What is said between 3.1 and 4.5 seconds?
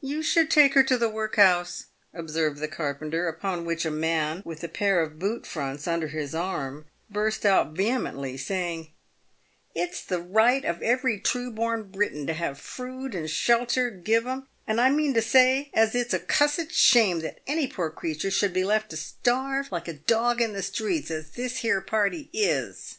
upon which a man,